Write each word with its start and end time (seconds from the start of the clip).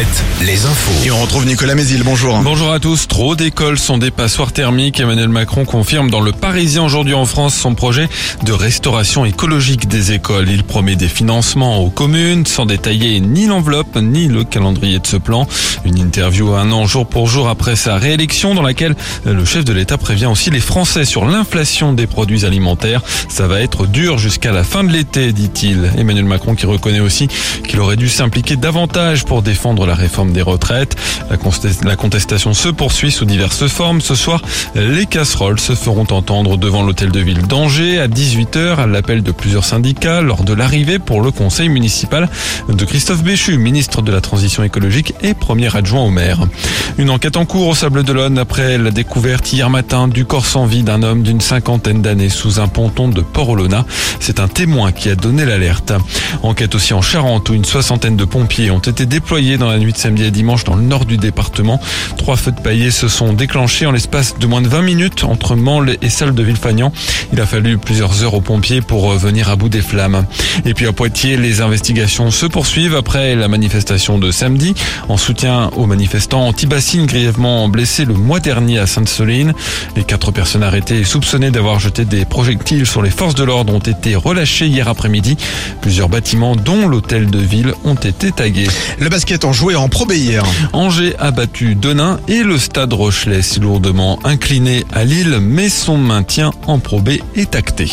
7, 0.00 0.24
les 0.46 0.64
infos. 0.64 1.04
Et 1.04 1.10
on 1.10 1.20
retrouve 1.20 1.44
Nicolas 1.44 1.74
Mézil, 1.74 2.02
bonjour. 2.04 2.38
Bonjour 2.42 2.72
à 2.72 2.80
tous. 2.80 3.06
Trop 3.06 3.34
d'écoles 3.34 3.78
sont 3.78 3.98
des 3.98 4.10
passoires 4.10 4.50
thermiques. 4.50 4.98
Emmanuel 4.98 5.28
Macron 5.28 5.66
confirme 5.66 6.08
dans 6.08 6.22
le 6.22 6.32
Parisien 6.32 6.82
aujourd'hui 6.82 7.12
en 7.12 7.26
France 7.26 7.54
son 7.54 7.74
projet 7.74 8.08
de 8.42 8.52
restauration 8.52 9.26
écologique 9.26 9.88
des 9.88 10.12
écoles. 10.12 10.48
Il 10.48 10.64
promet 10.64 10.96
des 10.96 11.08
financements 11.08 11.84
aux 11.84 11.90
communes 11.90 12.46
sans 12.46 12.64
détailler 12.64 13.20
ni 13.20 13.46
l'enveloppe 13.46 13.96
ni 13.96 14.26
le 14.26 14.44
calendrier 14.44 15.00
de 15.00 15.06
ce 15.06 15.18
plan. 15.18 15.46
Une 15.84 15.98
interview 15.98 16.54
un 16.54 16.72
an 16.72 16.86
jour 16.86 17.06
pour 17.06 17.26
jour 17.26 17.48
après 17.48 17.76
sa 17.76 17.96
réélection 17.96 18.54
dans 18.54 18.62
laquelle 18.62 18.96
le 19.26 19.44
chef 19.44 19.66
de 19.66 19.74
l'État 19.74 19.98
prévient 19.98 20.26
aussi 20.26 20.48
les 20.48 20.60
Français 20.60 21.04
sur 21.04 21.26
l'inflation 21.26 21.92
des 21.92 22.06
produits 22.06 22.46
alimentaires. 22.46 23.02
Ça 23.28 23.46
va 23.46 23.60
être 23.60 23.86
dur 23.86 24.16
jusqu'à 24.16 24.52
la 24.52 24.64
fin 24.64 24.82
de 24.82 24.92
l'été, 24.92 25.34
dit-il. 25.34 25.90
Emmanuel 25.98 26.24
Macron 26.24 26.54
qui 26.54 26.64
reconnaît 26.64 27.00
aussi 27.00 27.28
qu'il 27.68 27.80
aurait 27.80 27.96
dû 27.96 28.08
s'impliquer 28.08 28.56
davantage 28.56 29.26
pour 29.26 29.42
défendre 29.42 29.89
la 29.90 29.96
réforme 29.96 30.30
des 30.30 30.42
retraites. 30.42 30.94
La 31.84 31.96
contestation 31.96 32.54
se 32.54 32.68
poursuit 32.68 33.10
sous 33.10 33.24
diverses 33.24 33.66
formes. 33.66 34.00
Ce 34.00 34.14
soir, 34.14 34.40
les 34.76 35.04
casseroles 35.04 35.58
se 35.58 35.74
feront 35.74 36.06
entendre 36.10 36.56
devant 36.56 36.84
l'hôtel 36.84 37.10
de 37.10 37.18
ville 37.18 37.42
d'Angers 37.48 37.98
à 37.98 38.06
18h 38.06 38.76
à 38.76 38.86
l'appel 38.86 39.24
de 39.24 39.32
plusieurs 39.32 39.64
syndicats 39.64 40.20
lors 40.20 40.44
de 40.44 40.52
l'arrivée 40.52 41.00
pour 41.00 41.22
le 41.22 41.32
conseil 41.32 41.68
municipal 41.68 42.28
de 42.68 42.84
Christophe 42.84 43.24
Béchu, 43.24 43.58
ministre 43.58 44.00
de 44.00 44.12
la 44.12 44.20
Transition 44.20 44.62
écologique 44.62 45.12
et 45.22 45.34
premier 45.34 45.74
adjoint 45.74 46.02
au 46.02 46.10
maire. 46.10 46.38
Une 46.96 47.10
enquête 47.10 47.36
en 47.36 47.44
cours 47.44 47.66
au 47.66 47.74
Sable 47.74 48.04
d'Olonne 48.04 48.38
après 48.38 48.78
la 48.78 48.92
découverte 48.92 49.52
hier 49.52 49.70
matin 49.70 50.06
du 50.06 50.24
corps 50.24 50.46
sans 50.46 50.66
vie 50.66 50.84
d'un 50.84 51.02
homme 51.02 51.24
d'une 51.24 51.40
cinquantaine 51.40 52.00
d'années 52.00 52.28
sous 52.28 52.60
un 52.60 52.68
ponton 52.68 53.08
de 53.08 53.22
Port-Olona. 53.22 53.84
C'est 54.20 54.38
un 54.38 54.46
témoin 54.46 54.92
qui 54.92 55.08
a 55.08 55.16
donné 55.16 55.44
l'alerte. 55.44 55.92
Enquête 56.44 56.76
aussi 56.76 56.94
en 56.94 57.02
Charente 57.02 57.48
où 57.48 57.54
une 57.54 57.64
soixantaine 57.64 58.16
de 58.16 58.24
pompiers 58.24 58.70
ont 58.70 58.78
été 58.78 59.04
déployés 59.04 59.58
dans 59.58 59.68
la 59.68 59.79
nuit 59.80 59.92
de 59.92 59.98
samedi 59.98 60.24
et 60.24 60.30
dimanche 60.30 60.64
dans 60.64 60.76
le 60.76 60.82
nord 60.82 61.04
du 61.04 61.16
département. 61.16 61.80
Trois 62.16 62.36
feux 62.36 62.52
de 62.52 62.60
paillets 62.60 62.90
se 62.90 63.08
sont 63.08 63.32
déclenchés 63.32 63.86
en 63.86 63.92
l'espace 63.92 64.38
de 64.38 64.46
moins 64.46 64.62
de 64.62 64.68
20 64.68 64.82
minutes 64.82 65.24
entre 65.24 65.56
Mansle 65.56 65.96
et 66.02 66.08
Salle 66.08 66.34
de 66.34 66.42
Villefagnan. 66.42 66.92
Il 67.32 67.40
a 67.40 67.46
fallu 67.46 67.78
plusieurs 67.78 68.22
heures 68.22 68.34
aux 68.34 68.40
pompiers 68.40 68.80
pour 68.80 69.10
venir 69.12 69.50
à 69.50 69.56
bout 69.56 69.68
des 69.68 69.82
flammes. 69.82 70.24
Et 70.64 70.74
puis 70.74 70.86
à 70.86 70.92
Poitiers, 70.92 71.36
les 71.36 71.60
investigations 71.60 72.30
se 72.30 72.46
poursuivent 72.46 72.94
après 72.94 73.34
la 73.34 73.48
manifestation 73.48 74.18
de 74.18 74.30
samedi 74.30 74.74
en 75.08 75.16
soutien 75.16 75.70
aux 75.76 75.86
manifestants 75.86 76.46
anti-bassines 76.46 77.06
grièvement 77.06 77.68
blessés 77.68 78.04
le 78.04 78.14
mois 78.14 78.40
dernier 78.40 78.78
à 78.78 78.86
Sainte-Soline. 78.86 79.52
Les 79.96 80.04
quatre 80.04 80.32
personnes 80.32 80.62
arrêtées 80.62 81.00
et 81.00 81.04
soupçonnées 81.04 81.50
d'avoir 81.50 81.78
jeté 81.80 82.04
des 82.04 82.24
projectiles 82.24 82.86
sur 82.86 83.02
les 83.02 83.10
forces 83.10 83.34
de 83.34 83.44
l'ordre 83.44 83.72
ont 83.72 83.78
été 83.78 84.14
relâchées 84.14 84.66
hier 84.66 84.88
après-midi. 84.88 85.36
Plusieurs 85.80 86.08
bâtiments, 86.08 86.56
dont 86.56 86.88
l'hôtel 86.88 87.30
de 87.30 87.38
ville, 87.38 87.74
ont 87.84 87.94
été 87.94 88.32
tagués. 88.32 88.68
Le 88.98 89.08
basket 89.08 89.44
en 89.44 89.52
joué 89.52 89.69
en 89.76 89.88
hier. 90.10 90.44
Angers 90.72 91.14
a 91.18 91.30
battu 91.30 91.74
Denain 91.74 92.18
et 92.28 92.42
le 92.42 92.58
stade 92.58 92.92
Rochelet 92.92 93.40
lourdement 93.60 94.18
incliné 94.24 94.84
à 94.92 95.04
Lille, 95.04 95.38
mais 95.40 95.68
son 95.68 95.98
maintien 95.98 96.50
en 96.66 96.78
Pro 96.78 97.00
B 97.00 97.10
est 97.34 97.54
acté. 97.54 97.90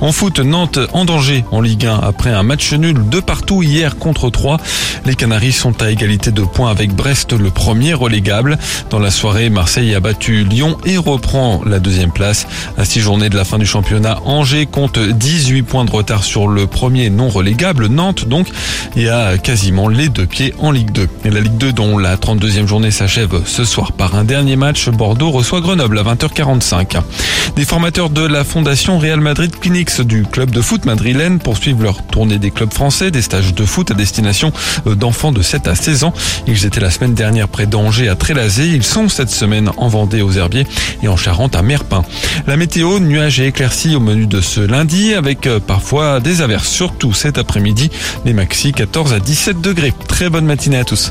En 0.00 0.12
foot, 0.12 0.40
Nantes 0.40 0.78
en 0.92 1.04
danger 1.04 1.44
en 1.50 1.60
Ligue 1.60 1.86
1 1.86 2.00
après 2.02 2.30
un 2.30 2.42
match 2.42 2.72
nul 2.72 3.08
de 3.08 3.20
partout 3.20 3.62
hier 3.62 3.98
contre 3.98 4.30
3. 4.30 4.58
Les 5.04 5.14
Canaries 5.14 5.52
sont 5.52 5.82
à 5.82 5.90
égalité 5.90 6.30
de 6.30 6.42
points 6.42 6.70
avec 6.70 6.94
Brest, 6.94 7.32
le 7.32 7.50
premier 7.50 7.94
relégable. 7.94 8.58
Dans 8.90 8.98
la 8.98 9.10
soirée, 9.10 9.50
Marseille 9.50 9.94
a 9.94 10.00
battu 10.00 10.44
Lyon 10.44 10.76
et 10.84 10.96
reprend 10.96 11.62
la 11.64 11.78
deuxième 11.78 12.12
place. 12.12 12.46
À 12.78 12.84
six 12.84 13.00
journées 13.00 13.28
de 13.28 13.36
la 13.36 13.44
fin 13.44 13.58
du 13.58 13.66
championnat, 13.66 14.20
Angers 14.24 14.66
compte 14.66 14.98
18 14.98 15.62
points 15.62 15.84
de 15.84 15.90
retard 15.90 16.24
sur 16.24 16.48
le 16.48 16.66
premier 16.66 17.10
non 17.10 17.28
relégable, 17.28 17.86
Nantes 17.86 18.26
donc, 18.26 18.48
et 18.96 19.08
a 19.08 19.38
quasiment 19.38 19.88
les 19.88 20.08
deux 20.08 20.26
pieds 20.26 20.54
en 20.58 20.70
Ligue 20.70 20.90
2. 20.92 21.08
La 21.24 21.40
Ligue 21.40 21.58
2 21.58 21.72
dont 21.72 21.98
la 21.98 22.16
32e 22.16 22.66
journée 22.66 22.90
s'achève 22.90 23.42
ce 23.44 23.64
soir 23.64 23.92
par 23.92 24.16
un 24.16 24.24
dernier 24.24 24.56
match, 24.56 24.88
Bordeaux 24.88 25.30
reçoit 25.30 25.60
Grenoble 25.60 25.98
à 25.98 26.02
20h45. 26.02 27.00
Des 27.56 27.64
formateurs 27.64 28.10
de 28.10 28.22
la 28.26 28.42
Fondation 28.42 28.98
Real 28.98 29.20
Madrid 29.20 29.54
Clinics 29.60 30.00
du 30.00 30.24
club 30.24 30.50
de 30.50 30.62
foot 30.62 30.86
madrilène 30.86 31.38
poursuivent 31.38 31.82
leur 31.82 32.02
tournée 32.02 32.38
des 32.38 32.50
clubs 32.50 32.72
français, 32.72 33.10
des 33.10 33.22
stages 33.22 33.54
de 33.54 33.64
foot 33.64 33.90
à 33.90 33.94
destination 33.94 34.52
d'enfants 34.86 35.30
de 35.30 35.42
7 35.42 35.68
à 35.68 35.74
16 35.74 36.04
ans. 36.04 36.14
Ils 36.46 36.64
étaient 36.64 36.80
la 36.80 36.90
semaine 36.90 37.14
dernière 37.14 37.48
près 37.48 37.66
d'Angers 37.66 38.08
à 38.08 38.14
Trélazé. 38.14 38.66
Ils 38.68 38.84
sont 38.84 39.08
cette 39.08 39.30
semaine 39.30 39.70
en 39.76 39.88
Vendée 39.88 40.22
aux 40.22 40.32
Herbiers 40.32 40.66
et 41.02 41.08
en 41.08 41.16
Charente 41.16 41.54
à 41.54 41.62
Merpin. 41.62 42.02
La 42.46 42.56
météo, 42.56 42.98
nuages 42.98 43.40
et 43.40 43.46
éclaircies 43.46 43.94
au 43.94 44.00
menu 44.00 44.26
de 44.26 44.40
ce 44.40 44.60
lundi 44.60 45.14
avec 45.14 45.48
parfois 45.66 46.20
des 46.20 46.40
averses, 46.40 46.68
surtout 46.68 47.12
cet 47.12 47.36
après-midi. 47.36 47.90
Les 48.24 48.32
maxi 48.32 48.72
14 48.72 49.12
à 49.12 49.20
17 49.20 49.60
degrés. 49.60 49.92
Très 50.08 50.30
bonne 50.30 50.46
matinée 50.46 50.78
à 50.78 50.84
tous. 50.84 51.09